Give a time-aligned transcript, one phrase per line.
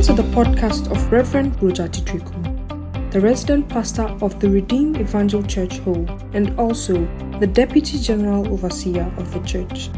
[0.00, 5.42] Welcome to the podcast of Reverend Roger Titriku, the resident pastor of the Redeemed Evangel
[5.42, 7.06] Church Hall and also
[7.38, 9.90] the Deputy General Overseer of the church.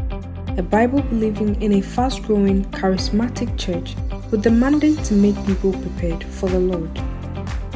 [0.57, 3.95] A Bible believing in a fast growing, charismatic church
[4.29, 6.91] with the mandate to make people prepared for the Lord.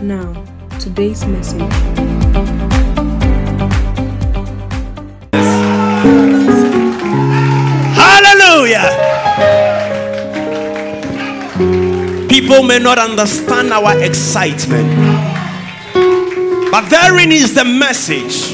[0.02, 0.34] Now,
[0.80, 1.62] today's message.
[7.96, 9.08] Hallelujah.
[12.48, 14.88] People may not understand our excitement,
[16.72, 18.54] but therein is the message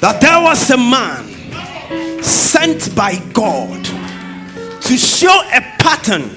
[0.00, 3.82] that there was a man sent by God
[4.82, 6.28] to show a pattern,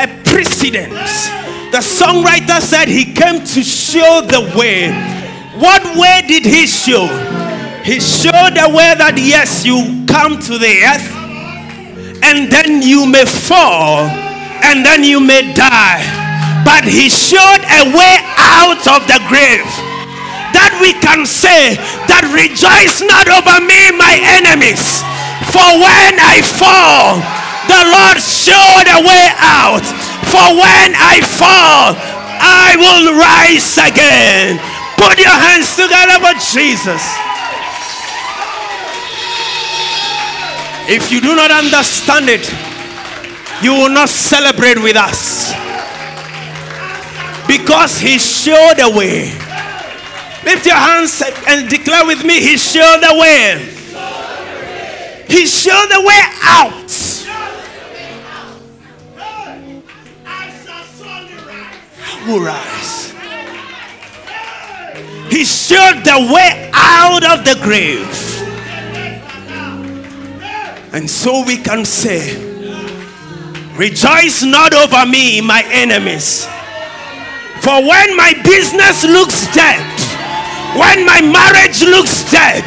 [0.00, 1.28] a precedence.
[1.70, 4.88] The songwriter said he came to show the way.
[5.60, 7.06] What way did he show?
[7.84, 13.26] He showed the way that yes, you come to the earth and then you may
[13.26, 14.27] fall
[14.62, 16.02] and then you may die.
[16.64, 19.68] But he showed a way out of the grave
[20.56, 21.76] that we can say
[22.08, 25.04] that rejoice not over me my enemies
[25.52, 27.20] for when i fall
[27.68, 29.84] the lord showed a way out.
[30.24, 31.92] For when i fall
[32.40, 34.56] i will rise again.
[34.96, 37.02] Put your hands together for jesus.
[40.88, 42.48] If you do not understand it
[43.62, 45.52] you will not celebrate with us
[47.46, 49.32] because he showed a way
[50.44, 53.74] Lift your hands and declare with me, He showed the way.
[55.28, 56.74] He showed the way out.
[62.26, 63.12] Will rise.
[65.30, 68.06] He showed the way out of the grave.
[70.94, 72.47] And so we can say,
[73.78, 76.46] Rejoice not over me, my enemies.
[77.62, 79.86] For when my business looks dead,
[80.74, 82.64] when my marriage looks dead,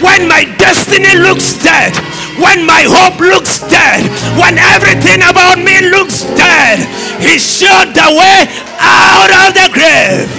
[0.00, 1.94] when my destiny looks dead,
[2.40, 4.08] when my hope looks dead,
[4.40, 6.80] when everything about me looks dead,
[7.20, 8.48] He showed the way
[8.80, 10.32] out of the grave.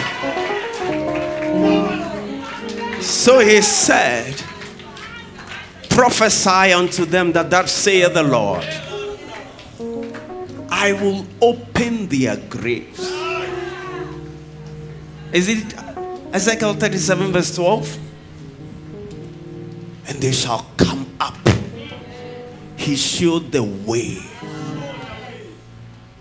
[3.03, 4.41] So He said,
[5.91, 8.84] Prophesy unto them that that saith the Lord.
[10.69, 13.11] I will open their graves.
[15.31, 15.73] Is it
[16.35, 17.97] Ezekiel 37, verse 12.
[20.09, 21.37] And they shall come up.
[22.75, 24.17] He showed the way.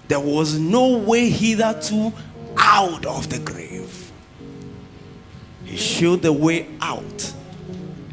[0.07, 2.13] There was no way hitherto
[2.57, 4.13] out of the grave.
[5.65, 7.33] He showed the way out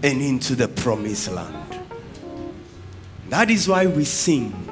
[0.01, 1.79] and into the promised land.
[3.29, 4.70] That is why we sing.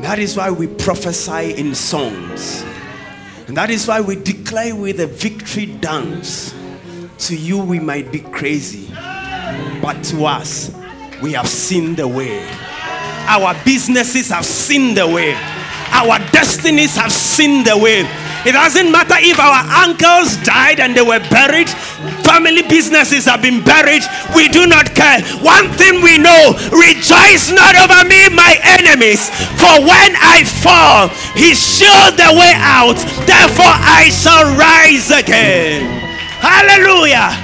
[0.00, 2.64] That is why we prophesy in songs.
[3.48, 6.54] And that is why we declare with a victory dance.
[7.18, 8.88] To you, we might be crazy,
[9.80, 10.70] but to us,
[11.22, 12.46] we have seen the way.
[13.26, 15.34] Our businesses have seen the way.
[15.92, 18.02] Our destinies have seen the way.
[18.46, 21.68] It doesn't matter if our uncles died and they were buried,
[22.22, 24.02] family businesses have been buried.
[24.36, 25.20] We do not care.
[25.42, 29.30] One thing we know rejoice not over me, my enemies.
[29.58, 32.94] For when I fall, he showed the way out.
[33.26, 35.82] Therefore, I shall rise again.
[36.38, 37.34] Hallelujah.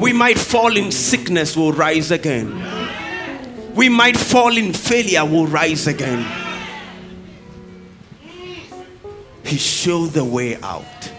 [0.00, 2.48] We might fall in sickness, we'll rise again.
[3.74, 6.47] We might fall in failure, we'll rise again.
[9.48, 11.10] He showed the way out.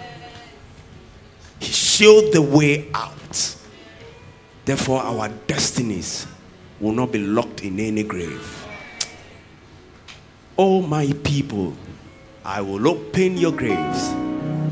[1.59, 3.55] He showed the way out.
[4.65, 6.27] Therefore, our destinies
[6.79, 8.67] will not be locked in any grave.
[10.59, 11.73] Oh, my people,
[12.45, 14.09] I will open your graves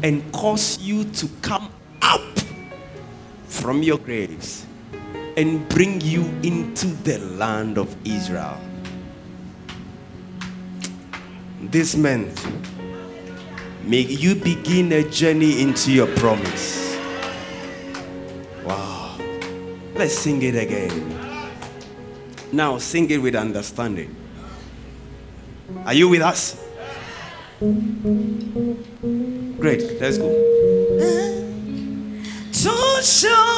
[0.03, 1.71] and cause you to come
[2.03, 2.39] up
[3.47, 4.67] from your graves
[5.35, 8.59] and bring you into the land of Israel.
[11.59, 12.47] This month,
[13.87, 16.97] may you begin a journey into your promise.
[18.65, 19.17] Wow.
[19.95, 21.15] Let's sing it again.
[22.51, 24.13] Now, sing it with understanding.
[25.85, 26.61] Are you with us?
[29.59, 30.29] Great, let's go.
[32.51, 33.57] To show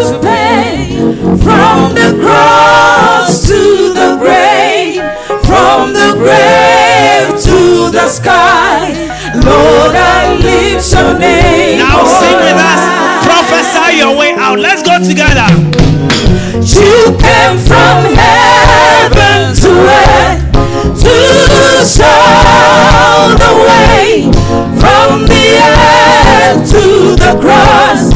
[0.00, 0.96] to pay
[1.44, 5.02] from the cross to the grave,
[5.44, 8.94] from the grave to the sky.
[9.34, 11.78] Lord, I your name.
[11.78, 12.82] Now sing with us,
[13.26, 14.58] prophesy your way out.
[14.58, 15.48] Let's go together.
[16.56, 19.70] You came from heaven to
[20.00, 20.40] earth
[21.04, 21.16] to
[21.84, 24.32] show the way
[24.80, 28.09] from the earth to the cross.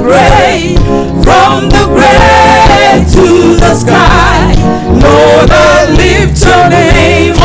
[0.00, 0.78] Grave,
[1.24, 4.54] from the grave to the sky.
[4.88, 7.43] Lord, I lift your name.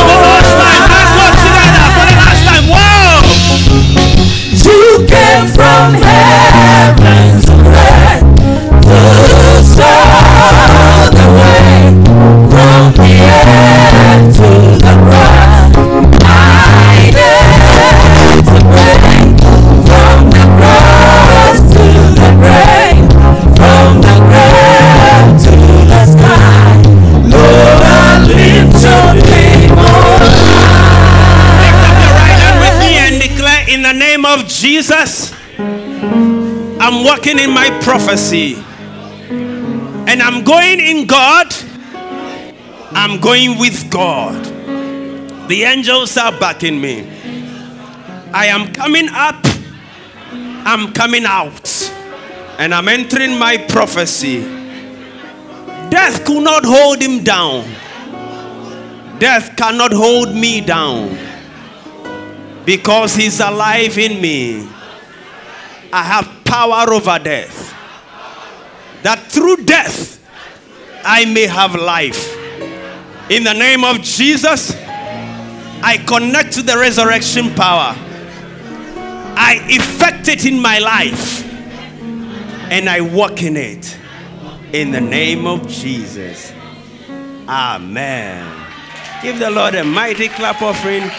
[34.29, 38.55] Of Jesus, I'm walking in my prophecy.
[39.29, 41.53] And I'm going in God.
[42.91, 44.43] I'm going with God.
[45.49, 47.09] The angels are backing me.
[48.31, 49.43] I am coming up.
[50.31, 51.91] I'm coming out.
[52.59, 54.41] And I'm entering my prophecy.
[55.89, 57.65] Death could not hold him down.
[59.17, 61.28] Death cannot hold me down
[62.65, 64.67] because he's alive in me.
[65.91, 67.73] I have power over death.
[69.03, 70.19] That through death
[71.05, 72.35] I may have life.
[73.29, 74.75] In the name of Jesus,
[75.81, 77.95] I connect to the resurrection power.
[79.41, 81.45] I effect it in my life
[82.71, 83.97] and I walk in it.
[84.73, 86.53] In the name of Jesus.
[87.47, 88.65] Amen.
[89.23, 91.09] Give the Lord a mighty clap offering.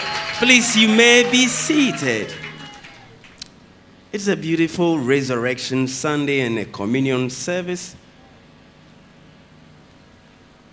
[0.41, 2.33] Please, you may be seated.
[4.11, 7.95] It's a beautiful resurrection Sunday and a communion service.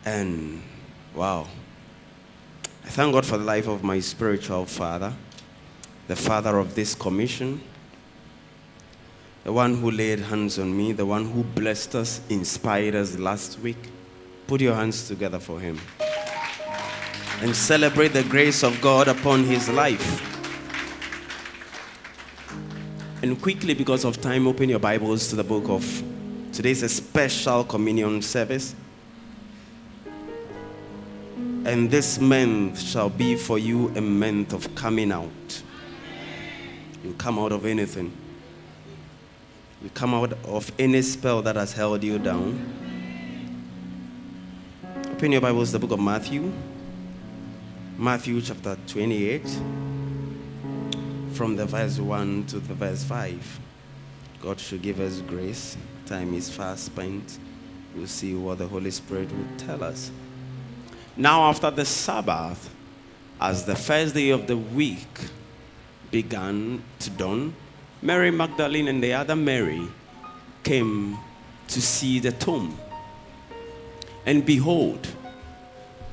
[0.06, 0.62] And
[1.14, 1.48] wow.
[2.82, 5.12] I thank God for the life of my spiritual father,
[6.06, 7.60] the father of this commission,
[9.44, 13.58] the one who laid hands on me, the one who blessed us, inspired us last
[13.58, 13.90] week.
[14.46, 15.78] Put your hands together for him
[17.40, 20.24] and celebrate the grace of God upon his life.
[23.22, 25.84] And quickly, because of time, open your Bibles to the book of
[26.52, 28.74] today's a special communion service.
[31.64, 35.62] And this month shall be for you a month of coming out.
[37.04, 38.12] You come out of anything.
[39.82, 42.58] You come out of any spell that has held you down.
[45.12, 46.52] Open your Bibles the book of Matthew.
[48.00, 49.42] Matthew chapter 28,
[51.32, 53.60] from the verse 1 to the verse 5.
[54.40, 55.76] God should give us grace.
[56.06, 57.40] Time is fast spent.
[57.96, 60.12] We'll see what the Holy Spirit will tell us.
[61.16, 62.72] Now, after the Sabbath,
[63.40, 65.18] as the first day of the week
[66.12, 67.52] began to dawn,
[68.00, 69.88] Mary Magdalene and the other Mary
[70.62, 71.18] came
[71.66, 72.78] to see the tomb.
[74.24, 75.08] And behold,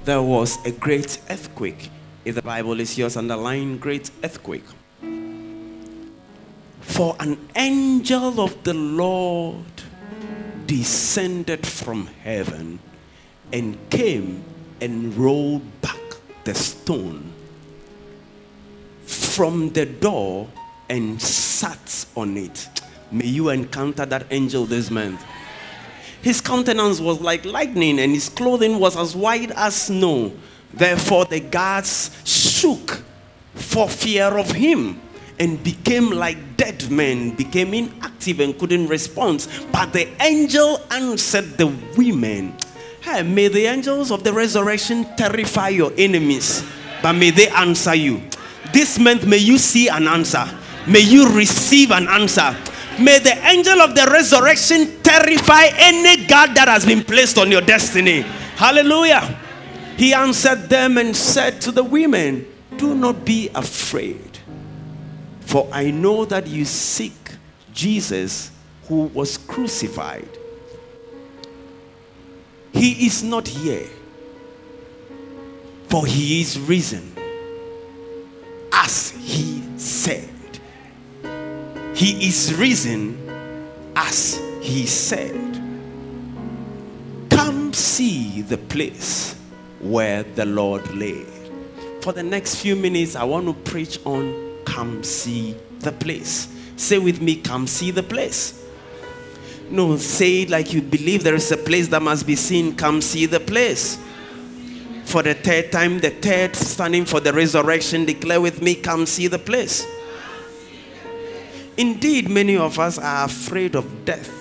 [0.05, 1.89] there was a great earthquake.
[2.23, 4.65] If the Bible is yours, underline great earthquake.
[6.81, 9.65] For an angel of the Lord
[10.67, 12.79] descended from heaven
[13.51, 14.43] and came
[14.79, 15.99] and rolled back
[16.43, 17.33] the stone
[19.05, 20.47] from the door
[20.89, 22.69] and sat on it.
[23.11, 25.23] May you encounter that angel this month.
[26.25, 30.33] His countenance was like lightning, and his clothing was as white as snow.
[30.73, 33.03] Therefore, the guards shook
[33.53, 34.99] for fear of him
[35.39, 39.47] and became like dead men, became inactive and couldn't respond.
[39.71, 42.57] But the angel answered the women
[43.01, 46.65] Hey, may the angels of the resurrection terrify your enemies,
[47.03, 48.19] but may they answer you.
[48.73, 50.49] This month, may you see an answer.
[50.87, 52.57] May you receive an answer.
[52.99, 57.61] May the angel of the resurrection terrify any God that has been placed on your
[57.61, 58.21] destiny.
[58.55, 59.37] Hallelujah.
[59.97, 62.47] He answered them and said to the women,
[62.77, 64.39] Do not be afraid,
[65.41, 67.13] for I know that you seek
[67.73, 68.51] Jesus
[68.87, 70.29] who was crucified.
[72.71, 73.87] He is not here,
[75.87, 77.13] for he is risen,
[78.71, 80.34] as he said.
[81.95, 83.17] He is risen
[83.95, 85.33] as he said.
[87.29, 89.39] Come see the place
[89.79, 91.25] where the Lord lay.
[92.01, 96.49] For the next few minutes, I want to preach on come see the place.
[96.75, 98.61] Say with me, come see the place.
[99.69, 102.75] No, say it like you believe there is a place that must be seen.
[102.75, 103.97] Come see the place.
[105.05, 109.27] For the third time, the third standing for the resurrection, declare with me, come see
[109.27, 109.87] the place.
[111.77, 114.31] Indeed, many of us are afraid of death.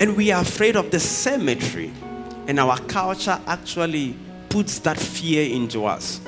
[0.00, 1.92] And we are afraid of the cemetery.
[2.46, 4.16] And our culture actually
[4.48, 6.20] puts that fear into us.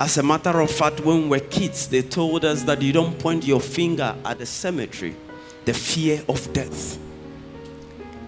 [0.00, 3.18] As a matter of fact, when we were kids, they told us that you don't
[3.18, 5.16] point your finger at the cemetery,
[5.64, 6.98] the fear of death.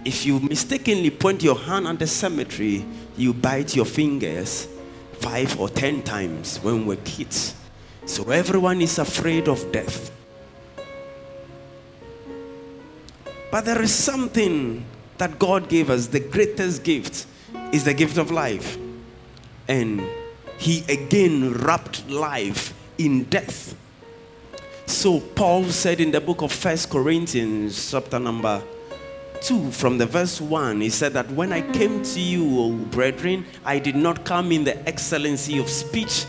[0.05, 2.85] If you mistakenly point your hand at the cemetery,
[3.17, 4.67] you bite your fingers
[5.13, 7.55] five or ten times when we're kids.
[8.11, 10.11] So everyone is afraid of death.
[13.52, 14.85] But there is something
[15.17, 16.09] that God gave us.
[16.09, 17.26] The greatest gift
[17.71, 18.76] is the gift of life.
[19.69, 20.02] And
[20.59, 23.76] he again wrapped life in death.
[24.87, 28.61] So Paul said in the book of First Corinthians, chapter number
[29.43, 33.47] 2, from the verse 1, he said that when I came to you, O brethren,
[33.64, 36.26] I did not come in the excellency of speech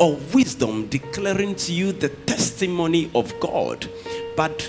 [0.00, 3.86] or wisdom, declaring to you the testimony of God,
[4.34, 4.62] but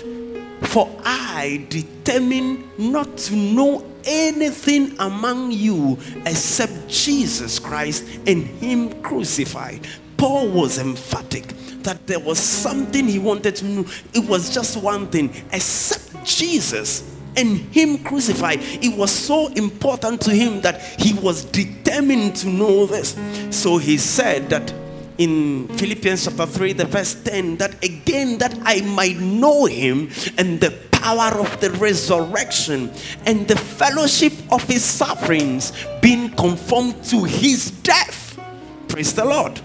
[0.62, 9.88] for I determined not to know anything among you except Jesus Christ and Him crucified.
[10.16, 11.48] Paul was emphatic
[11.82, 13.84] that there was something he wanted to know.
[14.14, 18.60] It was just one thing, except Jesus and Him crucified.
[18.62, 23.16] It was so important to him that he was determined to know this.
[23.50, 24.72] So he said that
[25.22, 30.60] in Philippians chapter 3, the verse 10, that again that I might know him and
[30.60, 32.90] the power of the resurrection
[33.24, 38.36] and the fellowship of his sufferings, being conformed to his death.
[38.88, 39.60] Praise the Lord.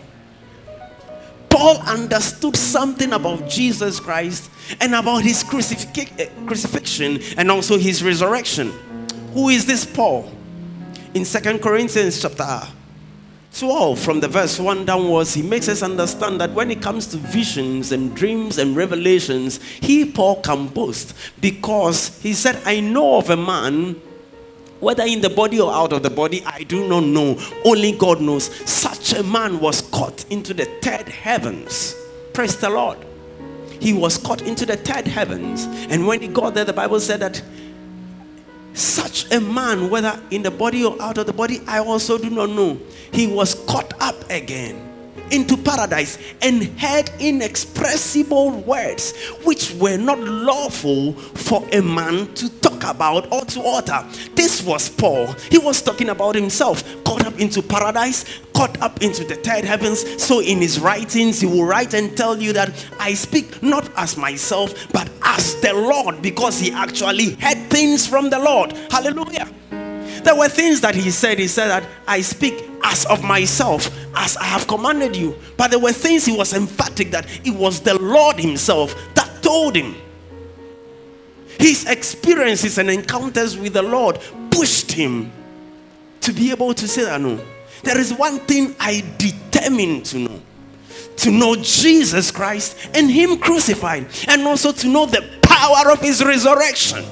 [1.50, 8.72] Paul understood something about Jesus Christ and about his eh, crucifixion and also his resurrection.
[9.34, 10.32] Who is this Paul?
[11.16, 12.68] In Second Corinthians chapter
[13.60, 17.18] 12, from the verse 1 downwards, he makes us understand that when it comes to
[17.18, 23.30] visions and dreams and revelations, he, Paul, can boast because he said, I know of
[23.30, 24.02] a man,
[24.80, 27.40] whether in the body or out of the body, I do not know.
[27.66, 28.46] Only God knows.
[28.70, 31.96] Such a man was caught into the third heavens.
[32.34, 33.00] Praise the Lord.
[33.80, 35.66] He was caught into the third heavens.
[35.90, 37.42] And when he got there, the Bible said that
[38.78, 42.30] such a man, whether in the body or out of the body, I also do
[42.30, 42.80] not know.
[43.12, 44.88] He was caught up again
[45.32, 52.84] into paradise and heard inexpressible words which were not lawful for a man to talk
[52.84, 54.06] about or to utter.
[54.36, 55.28] This was Paul.
[55.52, 60.22] He was talking about himself, caught up into paradise, caught up into the third heavens.
[60.22, 64.18] So in his writings, he will write and tell you that I speak not as
[64.18, 68.74] myself, but as the Lord, because he actually heard things from the Lord.
[68.90, 69.48] Hallelujah.
[70.24, 71.38] There were things that he said.
[71.38, 75.36] He said that I speak as of myself, as I have commanded you.
[75.58, 79.76] But there were things he was emphatic that it was the Lord himself that told
[79.76, 79.94] him.
[81.60, 84.20] His experiences and encounters with the Lord
[84.50, 85.32] pushed him
[86.22, 87.40] to be able to say that no.
[87.84, 90.42] There is one thing I determined to know
[91.18, 96.24] to know Jesus Christ and Him crucified, and also to know the power of His
[96.24, 97.04] resurrection.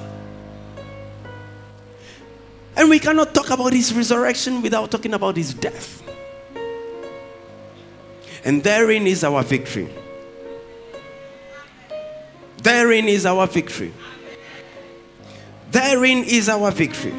[2.77, 6.01] And we cannot talk about his resurrection without talking about his death.
[8.44, 9.89] And therein is our victory.
[12.62, 13.94] Therein is our victory.
[15.72, 17.13] Therein is our victory.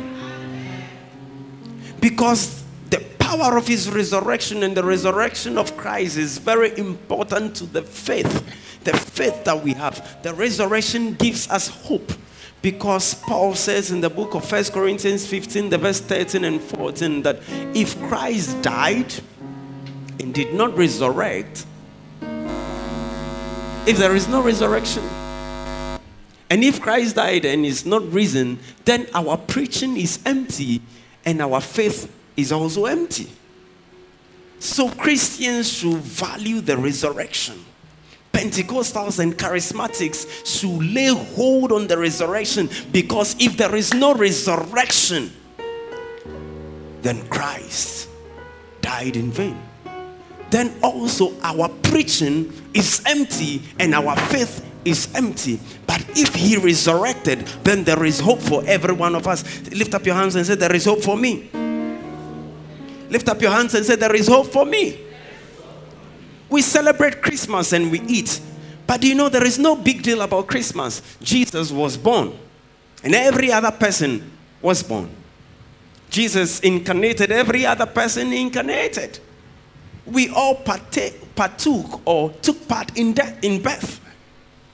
[2.00, 7.66] Because the power of his resurrection and the resurrection of Christ is very important to
[7.66, 8.44] the faith,
[8.84, 10.22] the faith that we have.
[10.22, 12.12] The resurrection gives us hope
[12.66, 17.22] because Paul says in the book of First Corinthians 15, the verse 13 and 14,
[17.22, 17.38] that
[17.76, 19.14] if Christ died
[20.18, 21.64] and did not resurrect,
[23.86, 25.04] if there is no resurrection,
[26.50, 30.82] and if Christ died and is not risen, then our preaching is empty
[31.24, 33.30] and our faith is also empty.
[34.58, 37.64] So Christians should value the resurrection.
[38.36, 45.32] Pentecostals and charismatics should lay hold on the resurrection because if there is no resurrection,
[47.00, 48.10] then Christ
[48.82, 49.58] died in vain.
[50.50, 55.58] Then also our preaching is empty and our faith is empty.
[55.86, 59.44] But if he resurrected, then there is hope for every one of us.
[59.70, 61.48] Lift up your hands and say, There is hope for me.
[63.08, 65.05] Lift up your hands and say, There is hope for me.
[66.48, 68.40] We celebrate Christmas and we eat.
[68.86, 71.02] But you know, there is no big deal about Christmas.
[71.20, 72.38] Jesus was born,
[73.02, 74.30] and every other person
[74.62, 75.10] was born.
[76.08, 79.18] Jesus incarnated, every other person incarnated.
[80.06, 84.00] We all partake, partook or took part in death, in birth.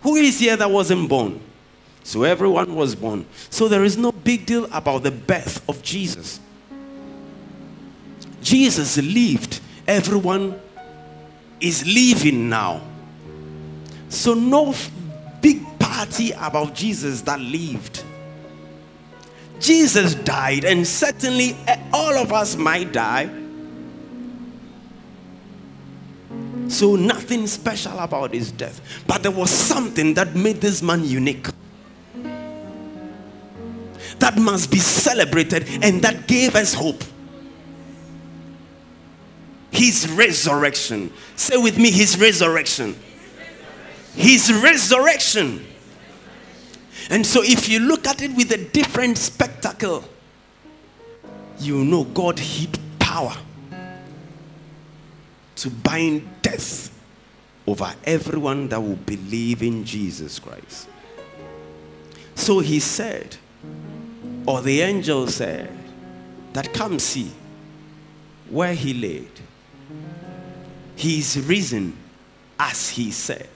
[0.02, 1.41] Who is here that wasn't born?
[2.05, 3.25] So everyone was born.
[3.49, 6.41] So there is no big deal about the birth of Jesus.
[8.43, 9.61] Jesus lived.
[9.87, 10.61] Everyone
[11.62, 12.83] is living now.
[14.09, 14.75] So no
[15.40, 18.04] big party about Jesus that lived.
[19.61, 21.57] Jesus died, and certainly
[21.92, 23.31] all of us might die.
[26.69, 28.81] So, nothing special about his death.
[29.07, 31.47] But there was something that made this man unique.
[34.19, 37.04] That must be celebrated and that gave us hope.
[39.73, 41.12] His resurrection.
[41.35, 42.95] Say with me, his resurrection.
[44.14, 45.67] His resurrection.
[47.11, 50.05] And so, if you look at it with a different spectacle,
[51.59, 53.35] you know God hid power
[55.57, 56.91] to bind death
[57.67, 60.88] over everyone that will believe in Jesus Christ.
[62.35, 63.37] So he said,
[64.47, 65.71] or the angel said,
[66.52, 67.31] that come see
[68.50, 69.31] where he laid.
[70.96, 71.96] He is risen
[72.58, 73.49] as he said.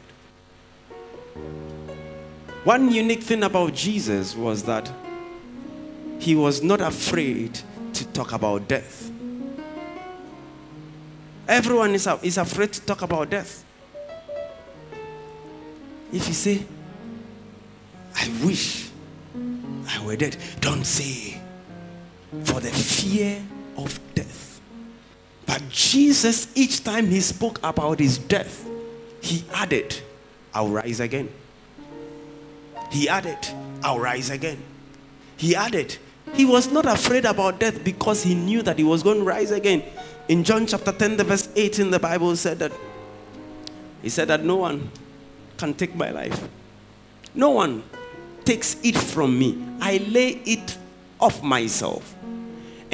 [2.64, 4.90] One unique thing about Jesus was that
[6.19, 7.61] he was not afraid
[7.93, 9.11] to talk about death.
[11.47, 13.64] Everyone is, is afraid to talk about death.
[16.12, 16.66] If you say,
[18.14, 18.90] I wish
[19.88, 21.40] I were dead, don't say,
[22.45, 23.43] for the fear
[23.76, 24.55] of death.
[25.47, 28.69] But Jesus, each time he spoke about his death,
[29.21, 29.97] he added,
[30.52, 31.30] I'll rise again.
[32.91, 33.39] He added,
[33.82, 34.63] I'll rise again.
[35.37, 35.97] He added,
[36.35, 39.52] he was not afraid about death because he knew that he was going to rise
[39.52, 39.85] again.
[40.28, 42.73] In John chapter 10, the verse 18, the Bible said that
[44.02, 44.91] he said that no one
[45.56, 46.49] can take my life.
[47.35, 47.85] No one
[48.45, 49.63] takes it from me.
[49.80, 50.76] I lay it
[51.21, 52.16] off myself.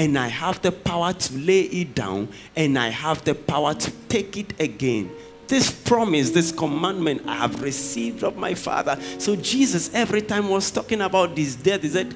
[0.03, 3.91] And I have the power to lay it down, and I have the power to
[4.09, 5.13] take it again
[5.47, 8.99] this promise, this commandment I have received of my Father.
[9.19, 12.15] So Jesus, every time was talking about this death, he said,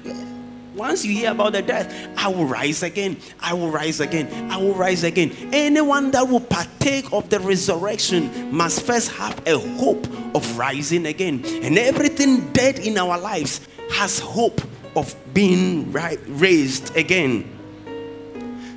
[0.73, 3.17] once you hear about the death, I will rise again.
[3.39, 4.51] I will rise again.
[4.51, 5.31] I will rise again.
[5.53, 11.45] Anyone that will partake of the resurrection must first have a hope of rising again.
[11.45, 14.59] And everything dead in our lives has hope
[14.95, 17.56] of being raised again.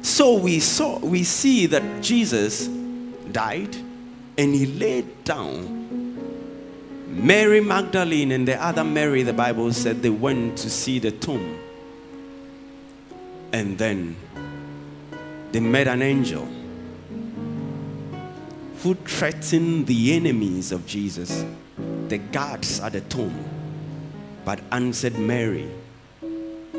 [0.02, 3.76] So we saw we see that Jesus died
[4.38, 5.78] and he laid down.
[7.08, 11.58] Mary Magdalene and the other Mary, the Bible said they went to see the tomb.
[13.52, 14.16] And then
[15.52, 16.48] they met an angel
[18.82, 21.44] who threatened the enemies of Jesus,
[22.08, 23.44] the guards at the tomb,
[24.44, 25.68] but answered Mary,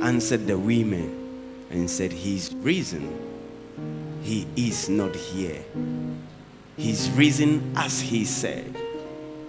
[0.02, 1.21] answered the women,
[1.72, 3.30] and said, He's risen.
[4.22, 5.64] He is not here.
[6.78, 8.76] He's risen as he said.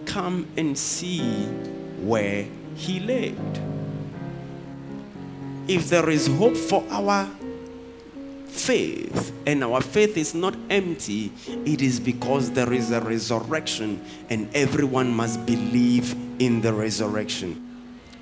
[0.06, 1.46] Come and see
[2.02, 3.38] where he laid.
[5.68, 7.28] If there is hope for our
[8.46, 11.32] faith and our faith is not empty,
[11.64, 17.68] it is because there is a resurrection and everyone must believe in the resurrection.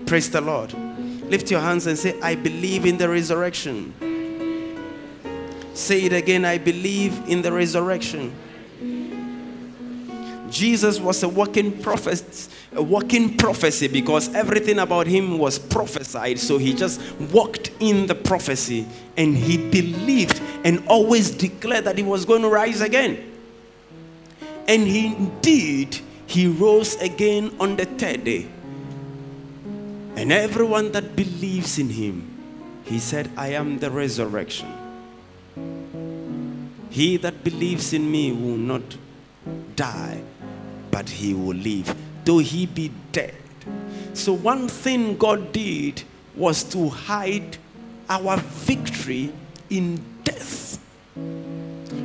[0.07, 0.75] Praise the Lord.
[1.31, 3.95] Lift your hands and say, I believe in the resurrection.
[5.75, 8.35] Say it again, I believe in the resurrection.
[10.51, 16.41] Jesus was a walking prophet, a prophecy because everything about him was prophesied.
[16.41, 17.01] So he just
[17.33, 22.49] walked in the prophecy and he believed and always declared that he was going to
[22.49, 23.39] rise again.
[24.67, 28.49] And he indeed he rose again on the third day.
[30.21, 32.29] And everyone that believes in him,
[32.85, 34.69] he said, I am the resurrection.
[36.91, 38.83] He that believes in me will not
[39.77, 40.21] die,
[40.91, 43.35] but he will live, though he be dead.
[44.13, 46.03] So, one thing God did
[46.37, 47.57] was to hide
[48.11, 49.33] our victory
[49.71, 50.79] in death.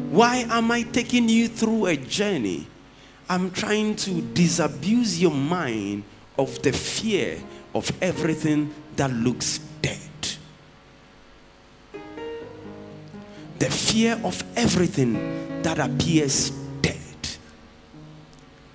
[0.09, 2.67] Why am I taking you through a journey?
[3.27, 6.05] I'm trying to disabuse your mind
[6.37, 7.41] of the fear
[7.75, 9.99] of everything that looks dead.
[13.59, 16.95] The fear of everything that appears dead.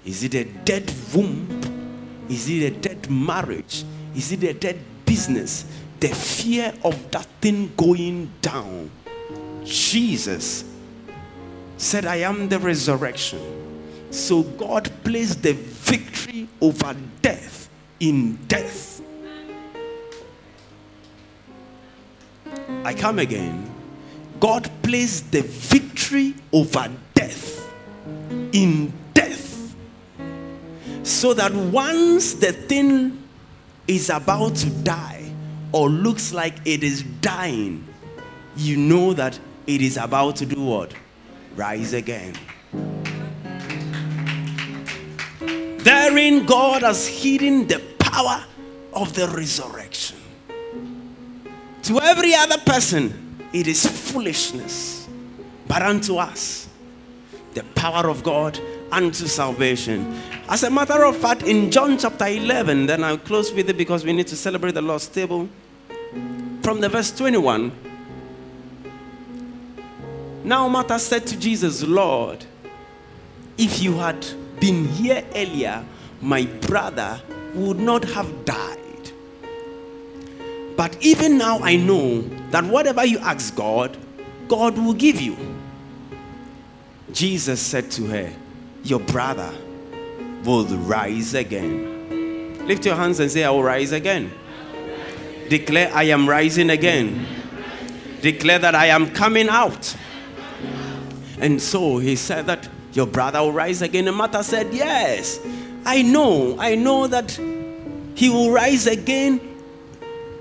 [0.05, 2.27] Is it a dead womb?
[2.29, 3.85] Is it a dead marriage?
[4.15, 5.65] Is it a dead business?
[5.99, 8.91] The fear of that thing going down.
[9.65, 10.65] Jesus
[11.79, 13.41] said, I am the resurrection.
[14.11, 17.60] So God placed the victory over death
[18.01, 19.03] in death.
[22.85, 23.71] I come again.
[24.41, 27.71] God placed the victory over death
[28.53, 29.77] in death.
[31.03, 33.23] So that once the thing
[33.87, 35.31] is about to die
[35.73, 37.87] or looks like it is dying,
[38.57, 40.95] you know that it is about to do what?
[41.55, 42.35] Rise again.
[45.79, 48.45] Therein, God has hidden the power
[48.93, 50.19] of the resurrection.
[51.85, 55.09] To every other person, it is foolishness.
[55.67, 56.69] But unto us,
[57.55, 58.59] the power of God
[58.91, 60.21] unto salvation.
[60.49, 64.05] As a matter of fact, in John chapter 11, then I'll close with it because
[64.05, 65.49] we need to celebrate the Lord's table.
[66.63, 67.73] From the verse 21,
[70.45, 72.45] now Martha said to Jesus, Lord,
[73.57, 74.27] if you had
[74.59, 75.85] been here earlier,
[76.21, 77.21] my brother
[77.55, 78.77] would not have died.
[80.77, 83.97] But even now I know that whatever you ask God,
[84.49, 85.37] God will give you.
[87.13, 88.33] Jesus said to her,
[88.83, 89.53] Your brother
[90.45, 92.67] will rise again.
[92.67, 94.33] Lift your hands and say, I will rise again.
[95.49, 97.27] Declare, I am rising again.
[98.21, 99.97] Declare that I am coming out.
[101.41, 104.07] And so he said that your brother will rise again.
[104.09, 105.41] And Martha said, Yes,
[105.91, 106.55] I know.
[106.57, 107.33] I know that
[108.15, 109.41] he will rise again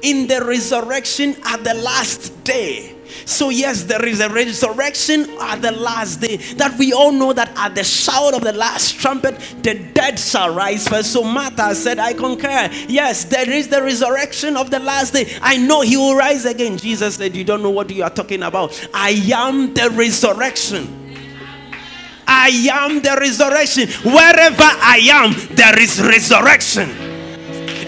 [0.03, 2.95] in the resurrection at the last day.
[3.25, 6.37] So, yes, there is a resurrection at the last day.
[6.57, 10.53] That we all know that at the shout of the last trumpet, the dead shall
[10.53, 11.13] rise first.
[11.13, 12.69] So, Martha said, I concur.
[12.87, 15.35] Yes, there is the resurrection of the last day.
[15.41, 16.77] I know he will rise again.
[16.77, 18.79] Jesus said, You don't know what you are talking about.
[18.93, 21.08] I am the resurrection.
[22.29, 23.89] I am the resurrection.
[24.05, 26.93] Wherever I am, there is resurrection.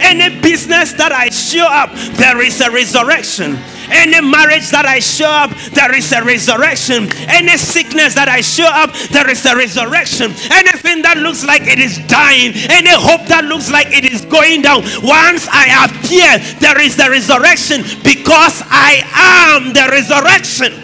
[0.02, 3.56] Any business that I show up, there is a resurrection.
[3.94, 7.06] Any marriage that I show up, there is a resurrection.
[7.30, 10.34] Any sickness that I show up, there is a resurrection.
[10.50, 14.64] Anything that looks like it is dying, any hope that looks like it is going
[14.64, 20.81] down, once I appear, there is the resurrection because I am the resurrection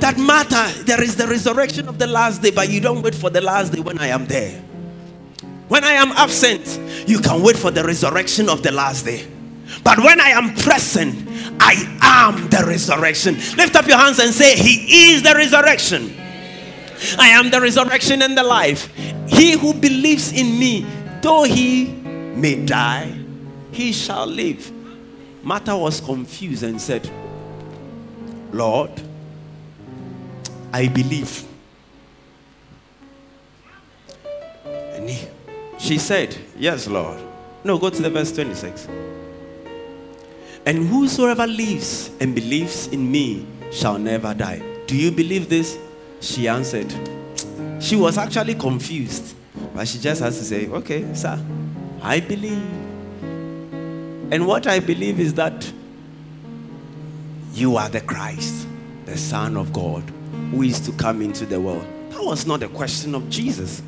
[0.00, 0.82] that matter.
[0.84, 3.72] There is the resurrection of the last day, but you don't wait for the last
[3.72, 4.62] day when I am there.
[5.68, 9.26] When I am absent, you can wait for the resurrection of the last day.
[9.82, 11.28] But when I am present,
[11.60, 13.34] I am the resurrection.
[13.56, 16.14] Lift up your hands and say, He is the resurrection.
[17.18, 18.94] I am the resurrection and the life.
[19.26, 20.86] He who believes in me,
[21.20, 23.12] though he may die,
[23.72, 24.72] he shall live.
[25.42, 27.10] Martha was confused and said,
[28.52, 28.90] Lord,
[30.76, 31.42] I believe.
[34.66, 35.26] And he,
[35.78, 37.18] she said, Yes, Lord.
[37.64, 38.86] No, go to the verse 26.
[40.66, 44.60] And whosoever lives and believes in me shall never die.
[44.86, 45.78] Do you believe this?
[46.20, 46.92] She answered.
[47.80, 49.34] She was actually confused,
[49.74, 51.42] but she just has to say, Okay, sir,
[52.02, 52.62] I believe.
[54.30, 55.72] And what I believe is that
[57.54, 58.68] you are the Christ,
[59.06, 60.12] the Son of God,
[60.50, 61.86] who is to come into the world.
[62.10, 63.82] That was not a question of Jesus.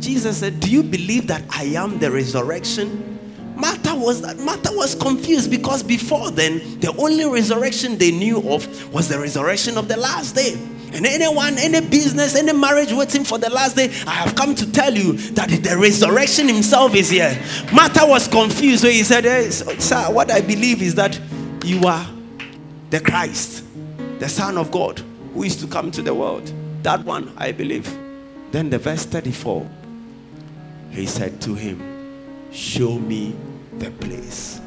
[0.00, 3.18] Jesus said, Do you believe that I am the resurrection?
[3.56, 8.92] Martha was that Martha was confused because before then the only resurrection they knew of
[8.92, 10.54] was the resurrection of the last day.
[10.92, 14.72] And anyone, any business, any marriage waiting for the last day, I have come to
[14.72, 17.38] tell you that the resurrection himself is here.
[17.72, 18.82] Martha was confused.
[18.82, 21.20] So he said, hey, Sir, what I believe is that
[21.64, 22.04] you are
[22.90, 23.64] the Christ,
[24.18, 25.00] the Son of God,
[25.34, 26.52] who is to come to the world.
[26.82, 27.86] That one, I believe.
[28.50, 29.68] Then the verse 34,
[30.90, 31.80] he said to him,
[32.52, 33.36] Show me
[33.78, 34.60] the place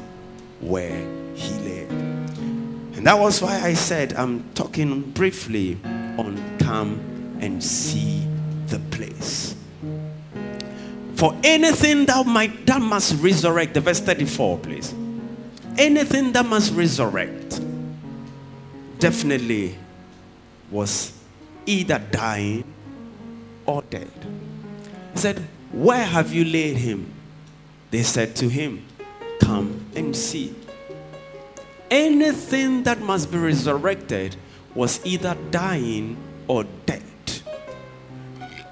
[0.60, 0.98] where
[1.34, 1.82] he lay.
[1.84, 8.26] And that was why I said I'm talking briefly on come and see
[8.68, 9.54] the place.
[11.14, 14.94] For anything that might that must resurrect, the verse 34, please.
[15.76, 17.60] Anything that must resurrect
[18.98, 19.76] definitely
[20.74, 21.12] was
[21.66, 22.64] either dying
[23.64, 24.10] or dead.
[25.12, 25.38] He said,
[25.70, 27.14] Where have you laid him?
[27.92, 28.84] They said to him,
[29.38, 30.52] Come and see.
[31.90, 34.34] Anything that must be resurrected
[34.74, 36.16] was either dying
[36.48, 37.02] or dead.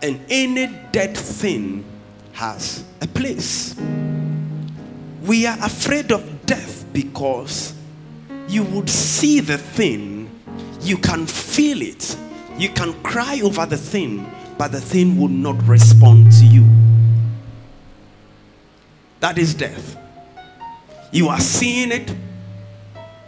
[0.03, 1.85] And any dead thing
[2.33, 3.77] has a place.
[5.23, 7.75] We are afraid of death because
[8.49, 10.22] you would see the thing,
[10.83, 12.17] you can feel it,
[12.59, 16.67] you can cry over the thing, but the thing will not respond to you.
[19.21, 19.97] That is death.
[21.13, 22.15] You are seeing it,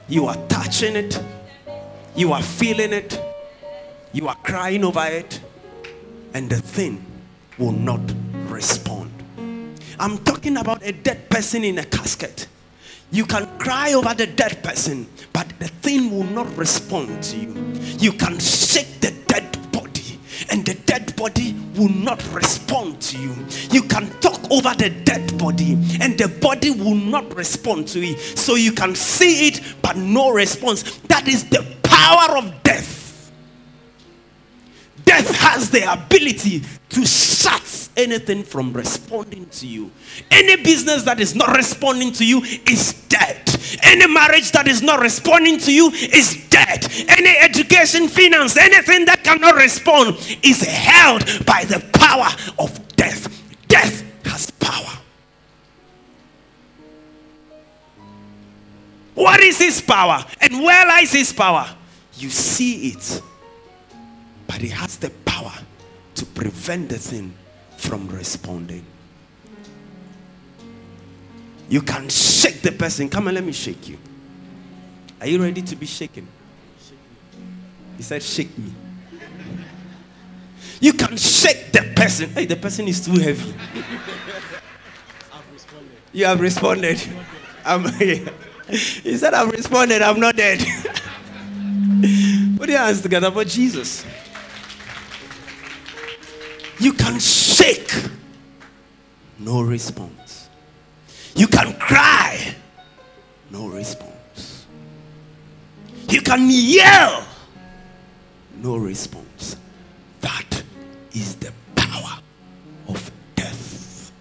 [0.09, 1.23] you are touching it,
[2.17, 3.21] you are feeling it,
[4.13, 5.41] you are crying over it,
[6.33, 7.05] and the thing
[7.59, 8.01] will not
[8.49, 9.13] respond.
[9.99, 12.49] I'm talking about a dead person in a casket.
[13.15, 17.55] You can cry over the dead person, but the thing will not respond to you.
[18.01, 20.19] You can shake the dead body,
[20.51, 23.33] and the dead body will not respond to you.
[23.71, 28.19] You can talk over the dead body, and the body will not respond to it.
[28.37, 30.83] So you can see it, but no response.
[31.07, 33.31] That is the power of death.
[35.05, 37.63] Death has the ability to shut
[37.97, 39.91] anything from responding to you.
[40.31, 43.49] Any business that is not responding to you is dead.
[43.83, 46.87] Any marriage that is not responding to you is dead.
[47.09, 52.29] Any education, finance, anything that cannot respond is held by the power
[52.59, 53.29] of death.
[53.69, 55.01] Death has power.
[59.15, 60.25] What is his power?
[60.41, 61.69] And where lies his power?
[62.17, 63.23] You see it
[64.55, 65.53] but he has the power
[66.15, 67.35] to prevent the thing
[67.77, 68.85] from responding.
[71.69, 73.09] You can shake the person.
[73.09, 73.99] Come and let me shake you.
[75.21, 76.29] Are you ready to be shaken?
[77.97, 78.73] He said, Shake me.
[80.81, 82.31] You can shake the person.
[82.31, 83.55] Hey, the person is too heavy.
[86.13, 87.03] You have responded.
[87.65, 90.03] I'm, he said, I've responded.
[90.03, 90.59] I'm not dead.
[92.59, 94.05] Put your hands together for Jesus.
[96.79, 97.93] You can shake,
[99.39, 100.49] no response.
[101.37, 102.55] You can cry,
[103.51, 104.67] no response.
[106.09, 107.27] You can yell,
[108.57, 109.57] no response.
[110.21, 110.63] That
[111.13, 112.21] is the power
[112.89, 114.13] of death.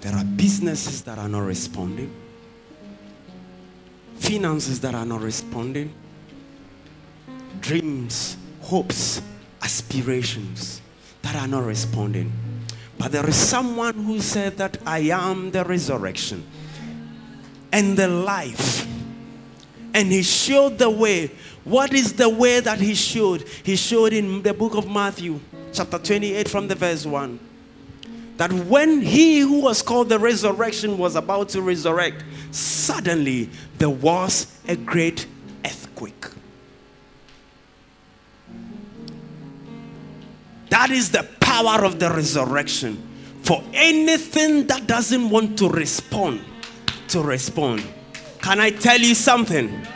[0.00, 2.14] There are businesses that are not responding,
[4.16, 5.94] finances that are not responding
[7.60, 9.22] dreams, hopes,
[9.62, 10.80] aspirations
[11.22, 12.32] that are not responding.
[12.98, 16.46] But there is someone who said that I am the resurrection
[17.72, 18.86] and the life.
[19.94, 21.30] And he showed the way.
[21.64, 23.46] What is the way that he showed?
[23.62, 25.40] He showed in the book of Matthew,
[25.72, 27.38] chapter 28, from the verse 1.
[28.36, 34.46] That when he who was called the resurrection was about to resurrect, suddenly there was
[34.66, 35.26] a great
[35.64, 36.26] earthquake.
[40.70, 43.06] That is the power of the resurrection.
[43.42, 46.40] For anything that doesn't want to respond,
[47.08, 47.84] to respond.
[48.40, 49.86] Can I tell you something?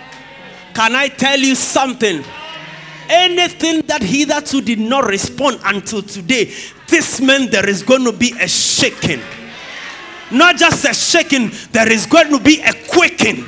[0.75, 2.25] Can I tell you something?
[3.09, 6.53] Anything that hitherto did not respond until today,
[6.89, 9.21] this meant there is going to be a shaking.
[10.33, 13.45] Not just a shaking, there is going to be a quaking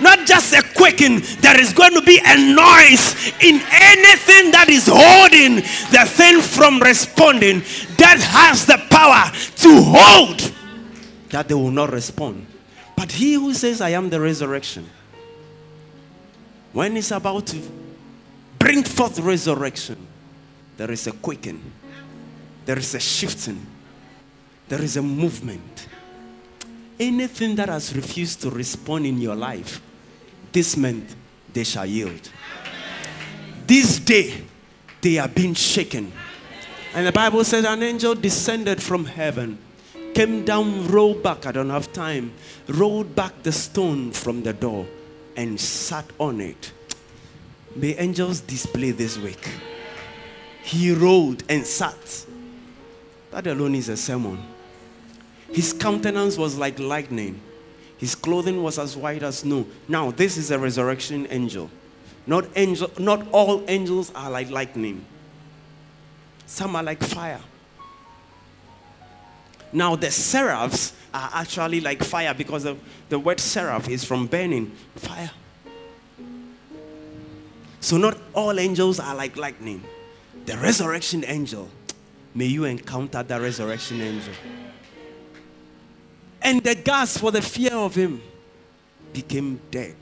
[0.00, 4.88] not just a quaking, there is going to be a noise in anything that is
[4.90, 5.56] holding
[5.90, 7.60] the thing from responding.
[7.98, 10.52] That has the power to hold
[11.30, 12.46] that they will not respond.
[12.96, 14.88] But he who says, I am the resurrection,
[16.72, 17.60] when he's about to
[18.58, 20.06] bring forth resurrection,
[20.76, 21.60] there is a quaking,
[22.66, 23.66] there is a shifting,
[24.68, 25.88] there is a movement.
[26.98, 29.80] Anything that has refused to respond in your life,
[30.52, 31.14] this month
[31.52, 32.30] they shall yield.
[33.66, 34.42] This day
[35.00, 36.12] they are being shaken.
[36.94, 39.58] And the Bible says an angel descended from heaven,
[40.14, 42.32] came down, rolled back, I don't have time,
[42.66, 44.86] rolled back the stone from the door
[45.36, 46.72] and sat on it.
[47.76, 49.48] May angels display this week.
[50.62, 52.26] He rolled and sat.
[53.30, 54.42] That alone is a sermon.
[55.52, 57.40] His countenance was like lightning
[58.00, 59.66] his clothing was as white as snow.
[59.86, 61.70] Now, this is a resurrection angel.
[62.26, 65.04] Not, angel, not all angels are like lightning,
[66.46, 67.42] some are like fire.
[69.70, 72.76] Now, the seraphs are actually like fire because the,
[73.10, 75.30] the word seraph is from burning fire.
[77.80, 79.84] So, not all angels are like lightning.
[80.46, 81.68] The resurrection angel,
[82.34, 84.32] may you encounter the resurrection angel.
[86.42, 88.22] And the guards, for the fear of him,
[89.12, 89.96] became dead.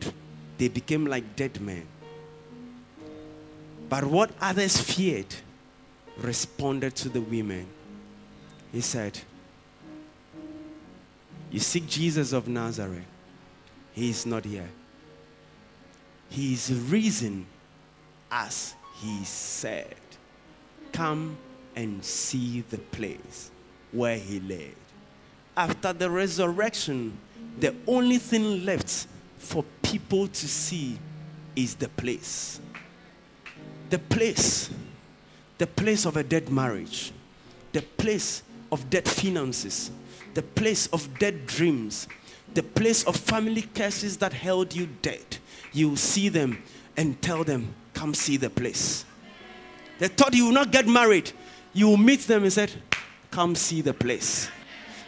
[0.57, 1.87] They became like dead men.
[3.89, 5.35] But what others feared
[6.19, 7.67] responded to the women.
[8.73, 9.19] He said,
[11.51, 13.07] You seek Jesus of Nazareth.
[13.93, 14.69] He is not here.
[16.29, 17.47] He is risen
[18.31, 19.97] as he said.
[20.93, 21.37] Come
[21.75, 23.51] and see the place
[23.93, 24.73] where he lay.
[25.59, 27.19] After the resurrection,
[27.59, 31.01] the only thing left for people to see
[31.57, 32.61] is the place.
[33.91, 34.71] The place.
[35.59, 37.11] The place of a dead marriage.
[37.73, 39.91] The place of dead finances.
[40.35, 42.07] The place of dead dreams.
[42.55, 45.39] The place of family curses that held you dead.
[45.73, 46.63] You see them
[46.97, 49.05] and tell them, Come see the place.
[49.99, 51.33] They thought you will not get married.
[51.73, 52.71] You will meet them and said,
[53.33, 54.49] Come see the place.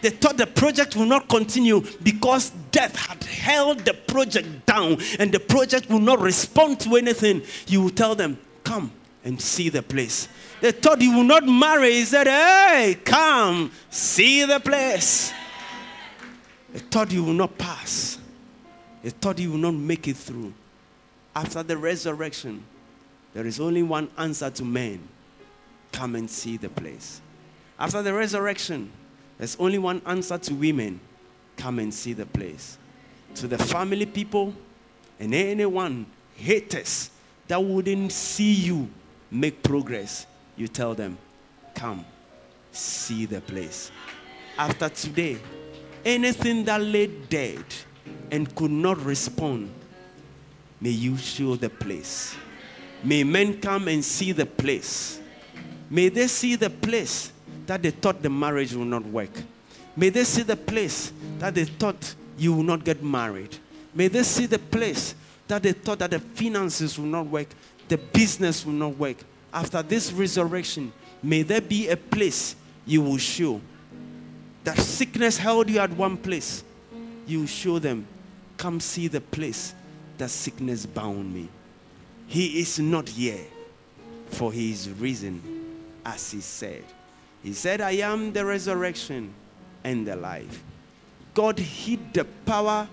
[0.02, 5.32] They thought the project will not continue because death had held the project down and
[5.32, 7.42] the project will not respond to anything.
[7.66, 8.92] You will tell them, Come
[9.24, 10.28] and see the place.
[10.60, 11.92] They thought you will not marry.
[11.92, 15.32] He said, Hey, come, see the place.
[16.72, 18.18] They thought you will not pass.
[19.02, 20.52] They thought you will not make it through.
[21.34, 22.64] After the resurrection,
[23.34, 25.00] there is only one answer to men
[25.92, 27.20] come and see the place.
[27.78, 28.92] After the resurrection,
[29.40, 31.00] there's only one answer to women
[31.57, 32.76] come and see the place.
[33.37, 34.53] To the family people
[35.18, 37.11] and anyone, haters
[37.48, 38.90] that wouldn't see you
[39.31, 40.26] make progress,
[40.59, 41.16] you tell them,
[41.74, 42.05] come
[42.70, 43.90] see the place.
[44.59, 45.38] After today,
[46.05, 47.64] anything that lay dead
[48.31, 49.70] and could not respond,
[50.83, 52.37] may you show the place.
[53.03, 55.18] May men come and see the place.
[55.88, 57.33] May they see the place
[57.70, 59.30] that they thought the marriage will not work.
[59.94, 63.56] May they see the place that they thought you will not get married.
[63.94, 65.14] May they see the place
[65.46, 67.46] that they thought that the finances will not work,
[67.87, 69.18] the business will not work.
[69.54, 72.56] After this resurrection, may there be a place
[72.87, 73.61] you will show.
[74.64, 76.64] That sickness held you at one place,
[77.24, 78.04] you show them,
[78.56, 79.76] come see the place
[80.18, 81.48] that sickness bound me.
[82.26, 83.46] He is not here,
[84.26, 85.40] for he is risen,
[86.04, 86.83] as he said.
[87.42, 89.33] He said, I am the resurrection
[89.83, 90.62] and the life.
[91.33, 92.88] God hid the power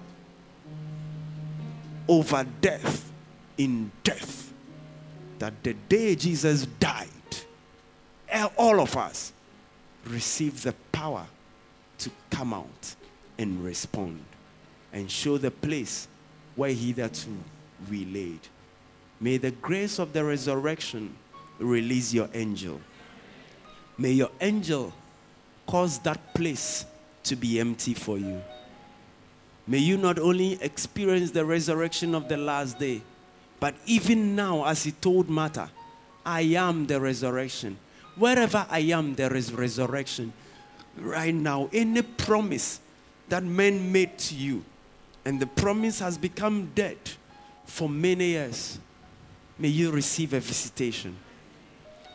[2.08, 3.12] over death
[3.58, 4.54] in death.
[5.40, 7.08] That the day Jesus died,
[8.58, 9.34] all of us
[10.06, 11.26] received the power
[12.00, 12.96] to come out
[13.38, 14.24] and respond
[14.94, 16.08] and show the place
[16.56, 17.30] where hitherto
[17.90, 18.40] we laid.
[19.20, 21.16] May the grace of the resurrection
[21.60, 22.80] release your angel.
[23.98, 24.94] May your angel
[25.66, 26.86] cause that place
[27.24, 28.42] to be empty for you.
[29.68, 33.02] May you not only experience the resurrection of the last day,
[33.60, 35.72] but even now, as he told Martha,
[36.26, 37.78] I am the resurrection.
[38.16, 40.32] Wherever I am, there is resurrection.
[40.98, 42.80] Right now, any promise
[43.30, 44.64] that men made to you,
[45.26, 46.98] and the promise has become dead
[47.66, 48.80] for many years,
[49.60, 51.16] May you receive a visitation.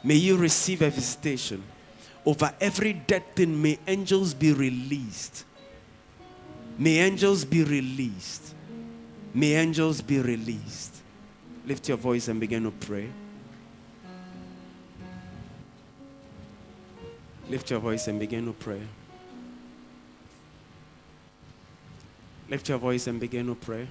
[0.04, 1.62] May you receive a visitation.
[2.24, 5.44] Over every dead thing, may angels be released.
[6.78, 8.54] May angels be released.
[9.34, 10.96] May angels be released.
[11.66, 13.08] Lift your voice and begin to pray.
[17.48, 18.80] Lift your voice and begin to pray.
[22.48, 23.88] Lift your voice and begin to pray.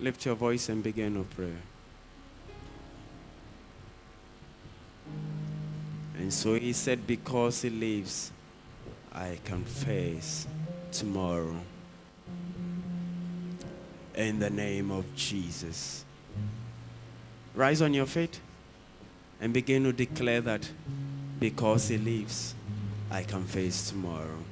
[0.00, 1.52] Lift your voice and begin to pray.
[6.20, 8.30] And so he said, Because he lives,
[9.10, 10.46] I can face
[10.92, 11.56] tomorrow.
[14.14, 16.04] In the name of Jesus.
[17.54, 18.38] Rise on your feet
[19.40, 20.68] and begin to declare that
[21.40, 22.54] because he lives,
[23.10, 24.44] I can face tomorrow.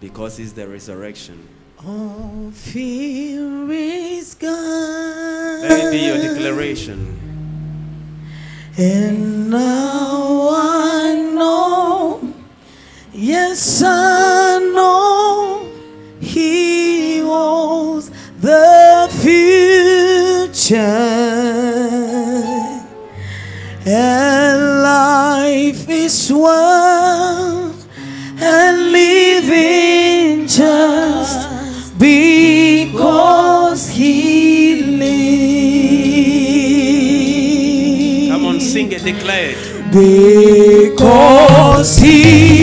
[0.00, 1.48] Because he's the resurrection.
[1.86, 5.60] All fear is gone.
[5.62, 7.16] Let it be your declaration.
[8.76, 10.91] And now I
[13.22, 15.68] yes, I know
[16.20, 18.10] He holds
[18.40, 20.78] the future.
[23.84, 27.86] And life is worth
[28.40, 35.12] and living just because He lives.
[38.32, 39.58] Come on, sing it, declare it.
[39.92, 42.61] Because he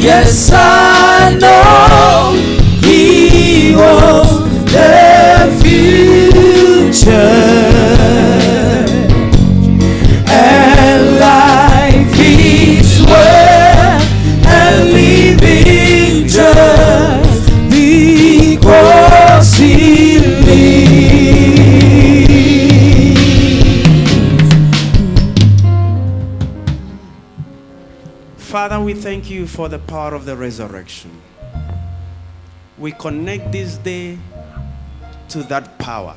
[0.00, 0.67] yes I
[29.48, 31.10] for the power of the resurrection.
[32.78, 34.18] We connect this day
[35.30, 36.16] to that power.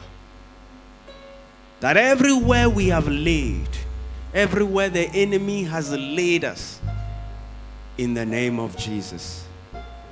[1.79, 3.69] That everywhere we have laid,
[4.33, 6.79] everywhere the enemy has laid us,
[7.97, 9.47] in the name of Jesus,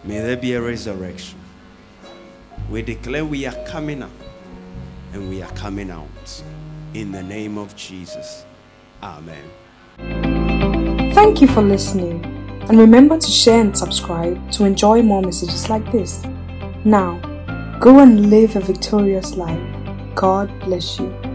[0.03, 1.39] may there be a resurrection.
[2.69, 4.11] We declare we are coming up
[5.13, 6.43] and we are coming out.
[6.93, 8.45] In the name of Jesus.
[9.03, 9.43] Amen.
[11.13, 12.38] Thank you for listening,
[12.69, 16.23] and remember to share and subscribe to enjoy more messages like this.
[16.85, 17.19] Now,
[17.79, 19.59] go and live a victorious life.
[20.15, 21.28] God bless you.